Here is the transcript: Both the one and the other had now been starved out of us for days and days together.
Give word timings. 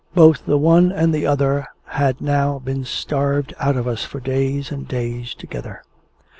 Both 0.15 0.47
the 0.47 0.57
one 0.57 0.91
and 0.91 1.13
the 1.13 1.27
other 1.27 1.67
had 1.85 2.21
now 2.21 2.57
been 2.57 2.85
starved 2.85 3.53
out 3.59 3.77
of 3.77 3.87
us 3.87 4.03
for 4.03 4.19
days 4.19 4.71
and 4.71 4.87
days 4.87 5.35
together. 5.35 5.83